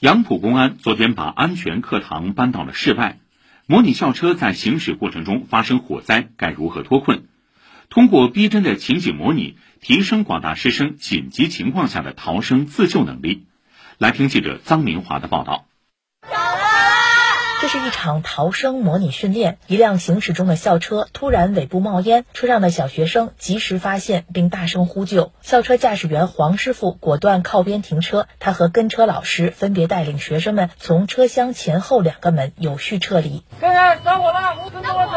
[0.00, 3.18] 杨浦公安昨天把安全课堂搬到了室外，
[3.66, 7.24] 模拟校车在行驶过程中发生火灾该如何脱困，
[7.90, 13.46] 通过逼真的情景模拟，提升广大师生紧急情况下的逃生自救能力。
[13.98, 15.66] 来听记者臧明华的报道。
[17.60, 19.58] 这是一场逃生模拟训练。
[19.66, 25.32] 一辆行驶中的校车突然尾部冒烟，车上的小学生及时发现并大声呼救。
[25.42, 33.44] 校车驾驶员黄师傅果断靠边停车，他和跟车老师分别带领学生们从车厢前后两个门有序撤离。
[33.60, 35.12] 跟上着火了，跟着我走。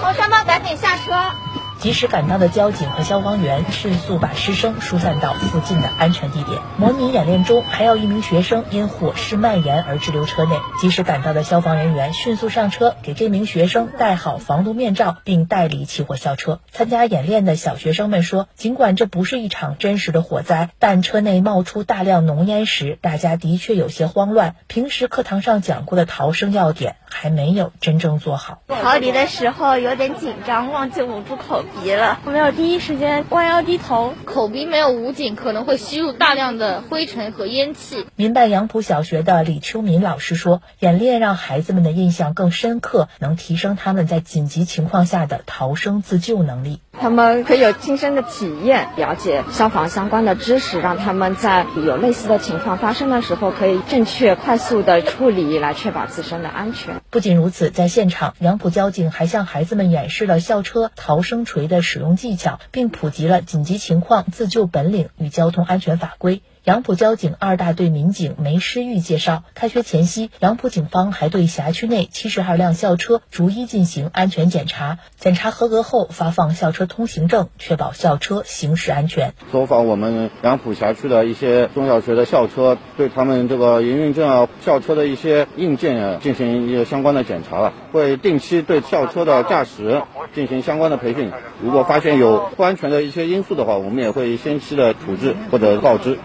[0.00, 1.49] 同学们赶紧下车。
[1.80, 6.58] 及时赶到的交警和消防员迅速把师生疏散到附近的安全地点。
[6.76, 10.56] 模拟演练中，还有一名学生因火势蔓延而滞留车内。
[10.78, 16.60] 及时赶到的消防人员迅速上车，给这名学生戴好防毒面罩，并带离起火校车。
[16.70, 24.54] 参加演练的小学生们说：“尽管这不是一场真实的火灾，但车内冒出大量浓烟时，大家的确有些慌乱。
[24.66, 28.58] 平时课堂上讲过的逃生要点还没有真正做好。
[28.68, 38.06] 逃离的时候有点紧张，忘记捂住口。”急了，没有第一时间弯腰低头，口鼻没有捂紧，可能会吸入大量的灰尘和烟气。
[38.16, 46.80] 民办杨浦小学的李秋敏老师说，演练让孩子们的印象更深刻，能提升他们在紧急情况下的逃生自救能力。
[47.00, 57.00] 他们可以有亲身的体验，了解消防相关的知识，让他们在有类似的情况发生的时候，可以正确、快速的处理，来确保自身的安全。
[57.08, 66.42] 不仅如此，在现场，杨浦交警还向孩子们演示了校车逃生锤的使用技巧，并普及了紧急情况自救本领与交通安全法规。
[66.64, 79.32] 杨浦交警二大队民警梅诗玉介绍，开学前夕，杨浦警方还对辖区内七十二辆校车逐一进行安全检查，检查合格后发放校车通行证，确保校车行驶安全。
[79.50, 90.02] 走访我们杨浦辖区的一些中小学的校车，对他们这个营运证啊、校车的一些硬件啊进行一些相关的检查了，会定期对校车的驾驶
[90.34, 91.32] 进行相关的培训。
[91.62, 96.18] 如果发现有不安全的一些因素的话，我们也会先期的处置或者告知。